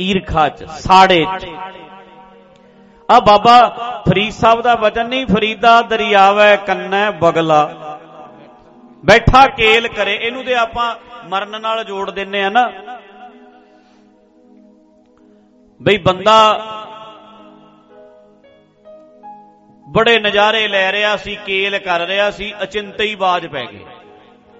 [0.00, 1.46] ਈਰਖਾ ਚ, ਸਾੜੇ ਚ।
[3.12, 3.56] ਆ ਬਾਬਾ
[4.08, 7.64] ਫਰੀਦ ਸਾਹਿਬ ਦਾ ਵਚਨ ਨਹੀਂ, ਫਰੀਦਾ ਦਰਿਆਵੇ ਕੰਨੈ ਬਗਲਾ।
[9.04, 10.94] ਬੈਠਾ ਕੇਲ ਕਰੇ, ਇਹਨੂੰ ਤੇ ਆਪਾਂ
[11.28, 12.70] ਮਰਨ ਨਾਲ ਜੋੜ ਦਿੰਨੇ ਆ ਨਾ।
[15.80, 16.36] ਬਈ ਬੰਦਾ
[19.86, 23.84] ਬੜੇ ਨਜ਼ਾਰੇ ਲੈ ਰਿਹਾ ਸੀ, ਕੇਲ ਕਰ ਰਿਹਾ ਸੀ ਅਚਿੰਤੇ ਹੀ ਬਾਜ ਪੈ ਗਏ।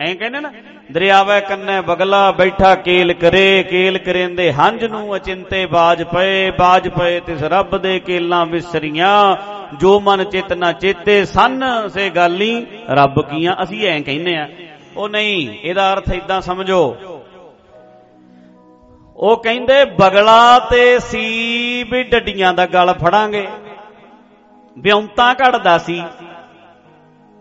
[0.00, 0.52] ਐਂ ਕਹਿੰਦੇ ਨਾ
[0.92, 7.20] ਦਰਿਆਵੇ ਕੰਨੇ ਬਗਲਾ ਬੈਠਾ ਕੇਲ ਕਰੇ, ਕੇਲ ਕਰੇਂਦੇ ਹੰਝ ਨੂੰ ਅਚਿੰਤੇ ਬਾਜ ਪਏ ਬਾਜ ਪਏ
[7.20, 9.36] ਤਿਸ ਰੱਬ ਦੇ ਕੇਲਾਂ ਵਿਸਰੀਆਂ।
[9.76, 14.48] ਜੋ ਮਨ ਚਿਤ ਨਾ ਚੇਤੇ ਸਨ, ਸੇ ਗਾਲੀ ਰੱਬ ਕੀਆਂ। ਅਸੀਂ ਐਂ ਕਹਿੰਨੇ ਆ,
[14.96, 16.96] ਉਹ ਨਹੀਂ, ਇਹਦਾ ਅਰਥ ਇਦਾਂ ਸਮਝੋ।
[19.16, 23.46] ਉਹ ਕਹਿੰਦੇ, ਬਗਲਾ ਤੇ ਸੀ ਵੀ ਡੱਡੀਆਂ ਦਾ ਗਲ ਫੜਾਂਗੇ।
[24.78, 26.02] ਵਿਉਂਤਾ ਘੜਦਾ ਸੀ,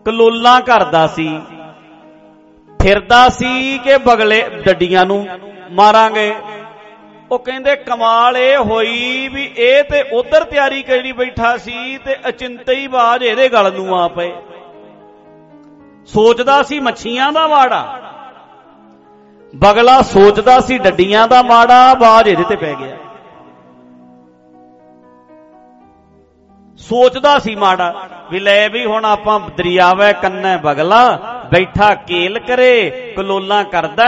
[0.06, 1.40] ਕਲੋਲਾਂ ਕਰਦਾ ਸੀ।
[2.82, 5.26] ਫਿਰਦਾ ਸੀ ਕਿ ਬਗਲੇ ਡੱਡੀਆਂ ਨੂੰ
[5.72, 6.32] ਮਾਰਾਂਗੇ।
[7.30, 12.74] ਉਹ ਕਹਿੰਦੇ, ਕਮਾਲ ਇਹ ਹੋਈ ਵੀ ਇਹ ਤੇ ਉਧਰ ਤਿਆਰੀ ਕਰੀ ਬੈਠਾ ਸੀ ਤੇ ਅਚਿੰਤੇ
[12.74, 14.32] ਹੀ ਬਾਜ ਇਹਦੇ ਗਲ ਨੂੰ ਆ ਪਏ
[16.08, 17.82] ਸੋਚਦਾ ਸੀ ਮੱਛੀਆਂ ਦਾ ਮਾੜਾ।
[19.54, 22.96] ਬਗਲਾ ਸੋਚਦਾ ਸੀ ਡੱਡੀਆਂ ਦਾ ਮਾੜਾ, ਬਾਜ ਇਹਦੇ ਤੇ ਪੈ ਗਿਆ।
[26.80, 31.02] ਸੋਚਦਾ ਸੀ ਮਾੜਾ ਵੀ ਲੈ ਵੀ ਹੁਣ ਆਪਾਂ ਦਰਿਆਵੇ ਕੰਨੇ ਬਗਲਾ
[31.52, 34.06] ਬੈਠਾ ਕੇਲ ਕਰੇ, ਕਲੋਲਾਂ ਕਰਦਾ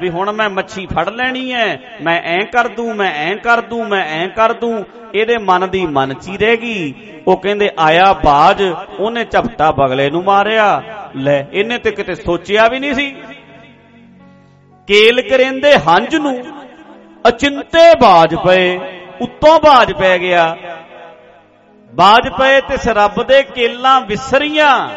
[0.00, 3.88] ਵੀ ਹੁਣ ਮੈਂ ਮੱਛੀ ਫੜ ਲੈਣੀ ਐ ਮੈਂ ਐਂ ਕਰ ਦੂੰ, ਮੈਂ ਐਂ ਕਰ ਦੂੰ,
[3.88, 6.94] ਮੈਂ ਐਂ ਕਰ ਦੂੰ, ਇਹਦੇ ਮਨ ਦੀ ਮਨ ਚ ਹੀ ਰਹਿ ਗਈ।
[7.26, 8.62] ਉਹ ਕਹਿੰਦੇ, ਆਇਆ ਬਾਜ,
[8.98, 10.82] ਉਹਨੇ ਝਪਟਾ ਬਗਲੇ ਨੂੰ ਮਾਰਿਆ।
[11.16, 13.10] ਲੈ, ਇਹਨੇ ਤੇ ਕਿਤੇ ਸੋਚਿਆ ਵੀ ਨਹੀਂ ਸੀ।
[14.88, 16.44] ਕੇਲ ਕਰੇਂਦੇ ਹੰਝ ਨੂੰ,
[17.28, 18.78] ਅਚਿੰਤੇ ਬਾਜ ਪਏ,
[19.20, 20.56] ਉੱਤੋਂ ਬਾਜ ਪੈ ਗਿਆ।
[21.94, 24.88] ਬਾਜ ਪਏ ਤੇ ਰੱਬ ਦੇ ਕੇਲਾਂ ਵਿਸਰੀਆਂ।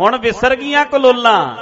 [0.00, 1.54] ਹੁਣ ਵਿਸਰ ਗਈਆਂ ਕਲੋਲਾਂ।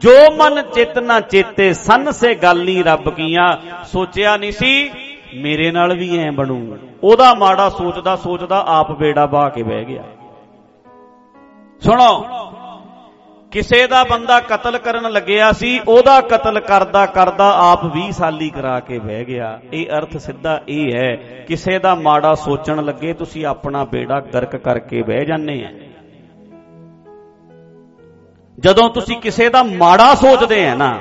[0.00, 4.90] ਜੋ ਮਨ ਚਿਤ ਨਾ ਚੇਤੇ, ਸੰਨ ਸੇ ਗੱਲ ਨਹੀਂ ਰੱਬ ਕੀਆਂ। ਸੋਚਿਆ ਨਹੀਂ ਸੀ,
[5.34, 10.02] ਮੇਰੇ ਨਾਲ ਵੀ ਐ ਬਣੂ। ਉਹਦਾ ਮਾੜਾ ਸੋਚਦਾ ਸੋਚਦਾ ਆਪ ਬੇੜਾ ਬਾ ਕੇ ਬਹਿ ਗਿਆ।
[11.80, 12.24] ਸੁਣੋ,
[13.50, 18.80] ਕਿਸੇ ਦਾ ਬੰਦਾ ਕਤਲ ਕਰਨ ਲੱਗਿਆ ਸੀ, ਉਹਦਾ ਕਤਲ ਕਰਦਾ ਕਰਦਾ ਆਪ 20 ਸਾਲੀ ਕਰਾ
[18.80, 21.16] ਕੇ ਬਹਿ ਗਿਆ। ਇਹ ਅਰਥ ਸਿੱਧਾ ਇਹ ਹੈ,
[21.48, 25.93] ਕਿਸੇ ਦਾ ਮਾੜਾ ਸੋਚਣ ਲੱਗੇ ਤੁਸੀਂ ਆਪਣਾ ਬੇੜਾ ਗਰਕ ਕਰਕੇ ਬਹਿ ਜਾਂਦੇ ਆ।
[28.58, 30.98] ਜਦੋਂ ਤੁਸੀਂ ਕਿਸੇ ਦਾ ਮਾੜਾ ਸੋਚਦੇ ਆ ਨਾ,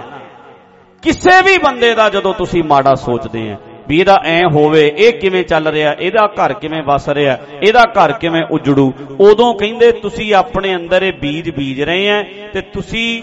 [1.04, 3.58] ਕਿਸੇ ਵੀ ਬੰਦੇ ਦਾ ਜਦੋਂ ਤੁਸੀਂ ਮਾੜਾ ਸੋਚਦੇ ਆ,
[3.88, 8.12] ਵੀ ਇਹਦਾ ਐ ਹੋਵੇ, ਇਹ ਕਿਵੇਂ ਚੱਲ ਰਿਹਾ, ਇਹਦਾ ਘਰ ਕਿਵੇਂ ਵਸ ਰਿਹਾ, ਇਹਦਾ ਘਰ
[8.12, 13.22] ਕਿਵੇਂ ਉਜੜੂ, ਉਦੋਂ ਕਹਿੰਦੇ ਤੁਸੀਂ ਆਪਣੇ ਅੰਦਰ ਇਹ ਬੀਜ ਬੀਜ ਰਹੇ ਆ ਤੇ ਤੁਸੀਂ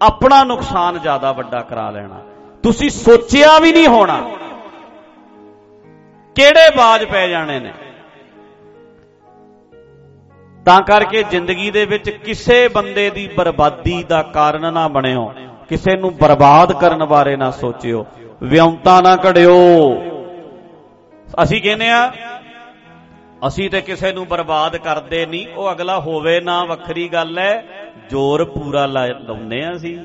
[0.00, 2.20] ਆਪਣਾ ਨੁਕਸਾਨ ਜ਼ਿਆਦਾ ਵੱਡਾ ਕਰਾ ਲੈਣਾ।
[2.64, 4.18] ਤੁਸੀਂ ਸੋਚਿਆ ਵੀ ਨਹੀਂ ਹੋਣਾ
[6.36, 7.72] ਕਿਹੜੇ ਬਾਜ ਪੈ ਜਾਣੇ ਨੇ।
[10.66, 15.26] ਤਾਂ ਕਰਕੇ ਜ਼ਿੰਦਗੀ ਦੇ ਵਿੱਚ ਕਿਸੇ ਬੰਦੇ ਦੀ ਬਰਬਾਦੀ ਦਾ ਕਾਰਨ ਨਾ ਬਣਿਓ,
[15.68, 18.06] ਕਿਸੇ ਨੂੰ ਬਰਬਾਦ ਕਰਨ ਬਾਰੇ ਨਾ ਸੋਚਿਓ,
[18.42, 19.54] ਵਿਉਂਤਾ ਨਾ ਘੜਿਓ।
[21.42, 22.10] ਅਸੀਂ ਕਹਿੰਦੇ ਆ,
[23.46, 27.64] ਅਸੀਂ ਤੇ ਕਿਸੇ ਨੂੰ ਬਰਬਾਦ ਕਰਦੇ ਨਹੀਂ, ਉਹ ਅਗਲਾ ਹੋਵੇ ਨਾ ਵੱਖਰੀ ਗੱਲ ਹੈ,
[28.10, 29.96] ਜ਼ੋਰ ਪੂਰਾ ਲਾਉਂਦੇ ਆ ਅਸੀਂ।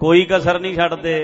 [0.00, 1.18] ਕੋਈ ਕਸਰ ਨਹੀਂ ਛੱਡਦੇ।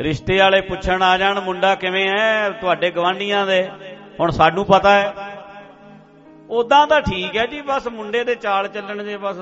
[0.00, 3.62] ਰਿਸ਼ਤੇ ਵਾਲੇ ਪੁੱਛਣ ਆ ਜਾਣ, ਮੁੰਡਾ ਕਿਵੇਂ ਹੈ, ਤੁਹਾਡੇ ਗਵਾਂਢੀਆਂ ਦੇ,
[4.20, 5.12] ਹੁਣ ਸਾਨੂੰ ਪਤਾ ਹੈ
[6.50, 9.36] ਉਦਾਂ ਤਾਂ ਠੀਕ ਹੈ ਜੀ, ਬਸ ਮੁੰਡੇ ਦੇ ਚਾਲ ਚੱਲਣ ਦੇ ਬਸ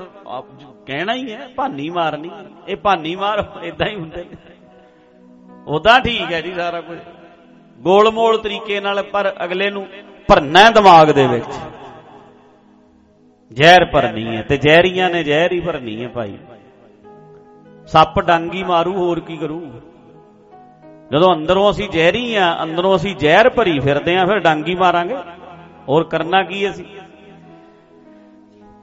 [0.85, 2.29] ਕਹਿਣਾ ਹੀ ਹੈ, ਭਾਨੀ ਮਾਰਨੀ,
[2.67, 4.37] ਇਹ ਭਾਨੀ ਮਾਰ ਇਦਾਂ ਹੀ ਹੁੰਦੇ ਨੇ।
[5.67, 6.97] ਉਦਾਂ ਠੀਕ ਹੈ ਜੀ ਸਾਰਾ ਕੁਝ।
[7.79, 9.85] ਗੋਲਮੋਲ ਤਰੀਕੇ ਨਾਲ ਪਰ ਅਗਲੇ ਨੂੰ
[10.27, 11.51] ਭਰਨਾ ਦਿਮਾਗ ਦੇ ਵਿੱਚ।
[13.51, 16.37] ਜ਼ਹਿਰ ਭਰਨੀ ਹੈ ਤੇ ਜ਼ਹਿਰੀਆਂ ਨੇ ਜ਼ਹਿਰ ਹੀ ਭਰਨੀ ਹੈ ਭਾਈ।
[17.87, 19.59] ਸੱਪ ਡਾਂਗੀ ਮਾਰੂ, ਹੋਰ ਕੀ ਕਰੂ?
[21.11, 25.15] ਜਦੋਂ ਅੰਦਰੋਂ ਅਸੀਂ ਜ਼ਹਿਰੀ ਆ ਅੰਦਰੋਂ ਅਸੀਂ ਜ਼ਹਿਰ ਭਰੀ ਫਿਰਦੇ ਆ ਫਿਰ ਡਾਂਗੀ ਮਾਰਾਂਗੇ।
[25.89, 26.85] ਹੋਰ ਕਰਨਾ ਕੀ ਅਸੀਂ?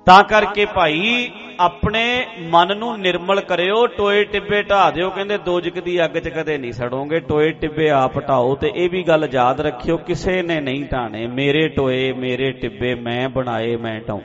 [0.07, 1.31] ਤਾਂ ਕਰਕੇ ਭਾਈ,
[1.61, 6.59] ਆਪਣੇ ਮਨ ਨੂੰ ਨਿਰਮਲ ਕਰਿਓ, ਟੋਏ ਟਿੱਬੇ ਢਾ ਦਿਓ। ਕਹਿੰਦੇ ਦੋਜਕ ਦੀ ਅੱਗ 'ਚ ਕਦੇ
[6.59, 10.85] ਨਹੀਂ ਸੜੋਗੇ। ਟੋਏ ਟਿੱਬੇ ਆਪ ਢਾਓ ਤੇ ਇਹ ਵੀ ਗੱਲ ਯਾਦ ਰੱਖਿਓ, ਕਿਸੇ ਨੇ ਨਹੀਂ
[10.85, 14.21] ਢਾਣੇ। ਮੇਰੇ ਟੋਏ, ਮੇਰੇ ਟਿੱਬੇ, ਮੈਂ ਬਣਾਏ, ਮੈਂ ਢਾਉ।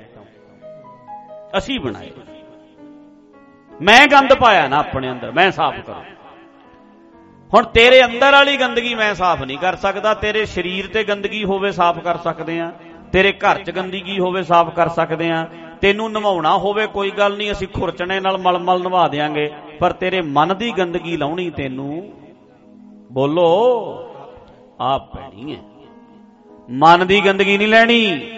[1.58, 2.12] ਅਸੀਂ ਬਣਾਏ।
[3.82, 6.15] ਮੈਂ ਗੰਦ ਪਾਇਆ ਨਾ ਆਪਣੇ ਅੰਦਰ, ਮੈਂ ਸਾਫ਼ ਕਰਾਂ।
[7.54, 11.72] ਹੁਣ ਤੇਰੇ ਅੰਦਰ ਵਾਲੀ ਗੰਦਗੀ ਮੈਂ ਸਾਫ਼ ਨਹੀਂ ਕਰ ਸਕਦਾ, ਤੇਰੇ ਸਰੀਰ ਤੇ ਗੰਦਗੀ ਹੋਵੇ
[11.72, 12.72] ਸਾਫ਼ ਕਰ ਸਕਦੇ ਆ
[13.12, 15.46] ਤੇਰੇ ਘਰ 'ਚ ਗੰਦਗੀ ਹੋਵੇ ਸਾਫ਼ ਕਰ ਸਕਦੇ ਆ
[15.82, 20.58] ਤੈਨੂੰ ਨਵਾਉਣਾ ਹੋਵੇ ਕੋਈ ਗੱਲ ਨਹੀਂ, ਅਸੀਂ ਖੁਰਚਣੇ ਨਾਲ ਮਲਮਲ ਨਵਾ ਦੇਾਂਗੇ ਪਰ ਤੇਰੇ ਮਨ
[20.58, 22.14] ਦੀ ਗੰਦਗੀ ਲਾਉਣੀ ਤੈਨੂੰ।
[23.12, 23.48] ਬੋਲੋ,
[24.82, 25.62] ਆਪ ਪੈਣੀ ਹੈ।
[26.72, 28.32] ਮਨ ਦੀ ਗੰਦਗੀ ਨਹੀਂ ਲੈਣੀ।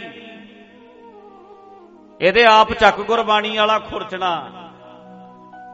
[2.22, 4.52] ਇਹਦੇ ਆਪ ਚੱਕ ਗੁਰਬਾਣੀ ਵਾਲਾ ਖੁਰਚਣਾ।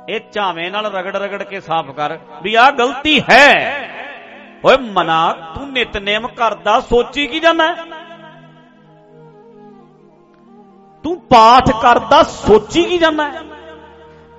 [0.09, 3.89] ਇਹ ਝਾਵੇਂ ਨਾਲ ਰਗੜ ਰਗੜ ਕੇ ਸਾਫ਼ ਕਰ ਵੀ ਆਹ ਗਲਤੀ ਹੈ।
[4.65, 7.75] ਓਏ ਮਨਾ, ਤੂੰ ਨਿਤਨੇਮ ਕਰਦਾ ਸੋਚੀ ਕੀ ਜਾਂਦਾ
[11.03, 13.31] ਤੂੰ ਪਾਠ ਕਰਦਾ ਸੋਚੀ ਕੀ ਜਾਂਦਾ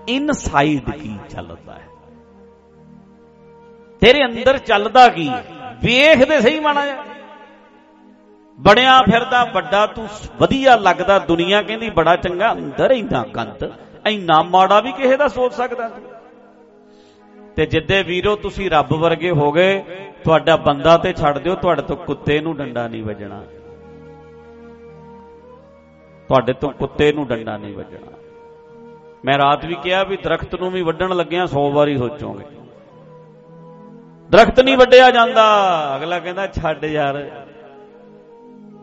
[0.09, 1.89] ਇਨਸਾਈਡ ਕੀ ਚੱਲਦਾ ਹੈ?
[4.01, 5.31] ਤੇਰੇ ਅੰਦਰ ਚੱਲਦਾ ਕੀ
[5.83, 7.05] ਵੇਖਦੇ ਸਹੀ ਮਾਣਾ ਜਾ
[8.59, 10.09] ਬੜਿਆ ਫਿਰਦਾ, ਵੱਡਾ ਤੂੰ
[10.41, 13.65] ਵਧੀਆ ਲੱਗਦਾ ਦੁਨੀਆ, ਕਹਿੰਦੀ ਬੜਾ ਚੰਗਾ, ਅੰਦਰ ਇੰਨਾ ਕੰਤ
[14.07, 15.91] ਇੰਨਾ ਮਾੜਾ ਵੀ ਕਿਸੇ ਦਾ ਸੋਚ ਸਕਦਾ
[17.57, 19.85] ਤੇ ਜਿੱਦੇ ਵੀਰੋ ਤੁਸੀਂ ਰੱਬ ਵਰਗੇ ਹੋ ਗਏ,
[20.25, 23.43] ਤੁਹਾਡਾ ਬੰਦਾ ਤੇ ਛੱਡ ਦਿਓ, ਤੁਹਾਡੇ ਤੋਂ ਕੁੱਤੇ ਨੂੰ ਡੰਡਾ ਨਹੀਂ ਵੱਜਣਾ।
[26.29, 28.13] ਤੁਹਾਡੇ ਤੋਂ ਕੁੱਤੇ ਨੂੰ ਡੰਡਾ ਨਹੀਂ ਵੱਜਣਾ।
[29.25, 32.45] ਮੈਂ ਰਾਤ ਵੀ ਕਿਹਾ ਵੀ ਦਰਖਤ ਨੂੰ ਵੀ ਵੱਢਣ ਲੱਗਿਆ 100 ਵਾਰੀ ਸੋਚੋਗੇ।
[34.31, 35.45] ਦਰਖਤ ਨਹੀਂ ਵੱਢਿਆ ਜਾਂਦਾ।
[35.97, 37.31] ਅਗਲਾ ਕਹਿੰਦਾ, ਛੱਡ ਯਾਰ,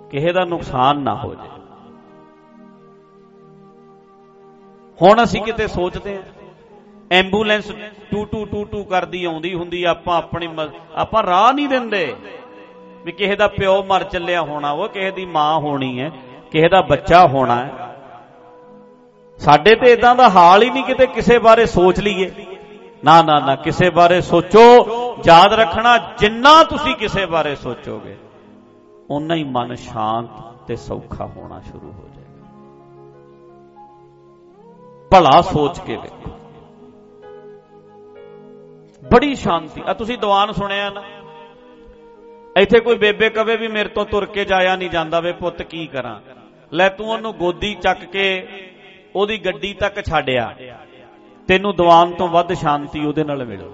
[0.09, 1.60] ਕਿਸੇ ਦਾ ਨੁਕਸਾਨ ਨਾ ਹੋ ਜਾਏ।
[5.01, 6.21] ਹੁਣ ਅਸੀਂ ਕਿਤੇ ਸੋਚਦੇ ਆ
[7.11, 7.71] ਐਂਬੂਲੈਂਸ
[8.11, 10.47] ਟੂ ਟੂ ਟੂ ਟੂ ਕਰਦੀ ਆਉਂਦੀ ਹੁੰਦੀ, ਆਪਾਂ ਆਪਣੀ
[10.95, 12.15] ਆਪਾਂ ਰਾਹ ਨਹੀਂ ਦਿੰਦੇ।
[13.05, 16.11] ਵੀ ਕਿਸੇ ਦਾ ਪਿਓ ਮਰ ਚੱਲਿਆ ਹੋਣਾ, ਉਹ ਕਿਸੇ ਦੀ ਮਾਂ ਹੋਣੀ ਹੈ,
[16.51, 17.69] ਕਿਸੇ ਦਾ ਬੱਚਾ ਹੋਣਾ ਹੈ।
[19.37, 22.31] ਸਾਡੇ ਤੇ ਇਦਾਂ ਦਾ ਹਾਲ ਹੀ ਨਹੀਂ ਕਿਤੇ ਕਿਸੇ ਬਾਰੇ ਸੋਚ ਲਈਏ।
[23.03, 24.63] ਨਾ ਨਾ ਨਾ, ਕਿਸੇ ਬਾਰੇ ਸੋਚੋ।
[25.25, 28.17] ਯਾਦ ਰੱਖਣਾ, ਜਿੰਨਾ ਤੁਸੀਂ ਕਿਸੇ ਬਾਰੇ ਸੋਚੋਗੇ
[29.09, 30.27] ਉਨਾ ਹੀ ਮਨ ਸ਼ਾਂਤ
[30.67, 32.20] ਤੇ ਸੌਖਾ ਹੋਣਾ ਸ਼ੁਰੂ ਹੋ ਜਾਏਗਾ।
[35.11, 36.29] ਭਲਾ ਸੋਚ ਕੇ ਵੇਖੋ।
[39.03, 41.01] ਬੜੀ ਸ਼ਾਂਤੀ। ਆ ਤੁਸੀਂ ਦੀਵਾਨ ਸੁਣਿਆ ਨਾ?
[42.57, 45.85] ਇੱਥੇ ਕੋਈ ਬੇਬੇ ਕਵੇ ਵੀ ਮੇਰੇ ਤੋਂ ਤੁਰ ਕੇ ਜਾਇਆ ਨਹੀਂ ਜਾਂਦਾ ਵੇ, ਪੁੱਤ ਕੀ
[45.87, 46.19] ਕਰਾਂ?
[46.73, 48.25] ਲੈ ਤੂੰ ਉਹਨੂੰ ਗੋਦੀ ਚੱਕ ਕੇ
[49.15, 50.55] ਉਹਦੀ ਗੱਡੀ ਤੱਕ ਛੱਡਿਆ।
[51.47, 53.73] ਤੈਨੂੰ ਦੀਵਾਨ ਤੋਂ ਵੱਧ ਸ਼ਾਂਤੀ ਉਹਦੇ ਨਾਲ ਮਿਲੂ।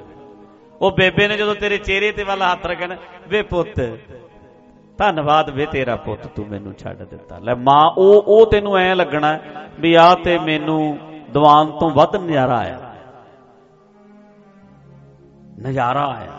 [0.82, 2.96] ਉਹ ਬੇਬੇ ਨੇ ਜਦੋਂ ਤੇਰੇ ਚਿਹਰੇ ਤੇ ਵੱਲ ਹੱਥ ਰੱਖਣ
[3.28, 3.82] ਵੇ ਪੁੱਤ,
[4.98, 9.38] ਧੰਨਵਾਦ ਵੇ ਤੇਰਾ ਪੁੱਤ, ਤੂੰ ਮੈਨੂੰ ਛੱਡ ਦਿੱਤਾ। ਲੈ ਮਾਂ, ਉਹ ਉਹ ਤੈਨੂੰ ਐ ਲੱਗਣਾ
[9.80, 10.98] ਵੀ ਆ ਤੇ ਮੈਨੂੰ
[11.34, 12.96] ਦੀਵਾਨ ਤੋਂ ਵੱਧ ਨਜ਼ਾਰਾ ਆਇਆ।
[15.60, 16.32] ਨਜ਼ਾਰਾ ਆਇਆ।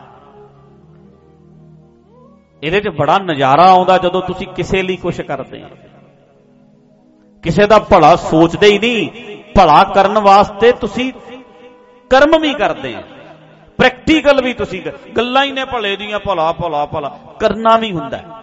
[2.62, 5.68] ਇਹਦੇ 'ਚ ਬੜਾ ਨਜ਼ਾਰਾ ਆਉਂਦਾ ਜਦੋਂ ਤੁਸੀਂ ਕਿਸੇ ਲਈ ਕੁਝ ਕਰਦੇ ਹੋ।
[7.42, 9.10] ਕਿਸੇ ਦਾ ਭਲਾ ਸੋਚਦੇ ਹੀ ਨਹੀਂ।
[9.56, 11.12] ਭਲਾ ਕਰਨ ਵਾਸਤੇ ਤੁਸੀਂ
[12.10, 13.02] ਕਰਮ ਵੀ ਕਰਦੇ ਆ
[13.78, 14.82] ਪ੍ਰੈਕਟੀਕਲ ਵੀ ਤੁਸੀਂ
[15.16, 18.42] ਗੱਲਾਂ ਹੀ ਨੇ ਭਲੇ ਦੀਆਂ, ਭਲਾ ਭਲਾ ਭਲਾ। ਕਰਨਾ ਵੀ ਹੁੰਦਾ।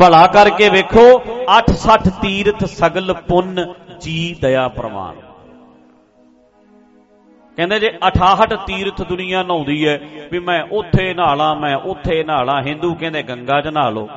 [0.00, 1.04] ਭਲਾ ਕਰਕੇ ਵੇਖੋ
[1.52, 3.64] 860 ਤੀਰਥ ਸਗਲ ਪੁੰਨ
[4.00, 5.16] ਜੀ ਦਇਆ ਪ੍ਰਮਾਨ
[7.58, 9.98] ਕਹਿੰਦੇ ਜੇ 68 ਤੀਰਥ ਦੁਨੀਆ ਨਹਾਉਂਦੀ ਹੈ
[10.32, 14.08] ਵੀ ਮੈਂ ਉੱਥੇ ਨਹਾਲਾਂ, ਮੈਂ ਉੱਥੇ ਨਹਾਲਾਂ ਹਿੰਦੂ ਕਹਿੰਦੇ ਗੰਗਾ 'ਚ ਨਹਾ ਲਓ।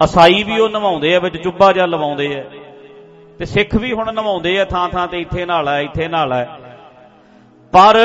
[0.00, 2.42] ਅਸਾਈ ਵੀ ਉਹ ਨਵਾਉਂਦੇ ਆ ਵਿੱਚ ਚੁੱਬਾ ਜਾਂ ਲਵਾਉਂਦੇ ਆ
[3.40, 6.44] ਤੇ ਸਿੱਖ ਵੀ ਹੁਣ ਨਵਾਉਂਦੇ ਆ ਥਾਂ ਥਾਂ ਤੇ ਇੱਥੇ ਨਹਾਲਾ ਇੱਥੇ ਨਹਾਲਾ।
[7.72, 7.96] ਪਰ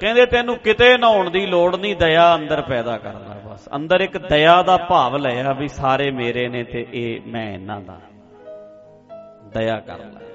[0.00, 4.62] ਕਹਿੰਦੇ ਤੈਨੂੰ ਕਿਤੇ ਨਹਾਉਣ ਦੀ ਲੋੜ ਨਹੀਂ, ਦਇਆ ਅੰਦਰ ਪੈਦਾ ਕਰਦਾ ਬਸ। ਅੰਦਰ ਇੱਕ ਦਇਆ
[4.62, 7.98] ਦਾ ਭਾਵ ਲਿਆ ਵੀ ਸਾਰੇ ਮੇਰੇ ਨੇ ਤੇ ਇਹ ਮੈਂ ਇਹਨਾਂ ਦਾ।
[9.54, 10.26] ਦਇਆ ਕਰ ਲੈ।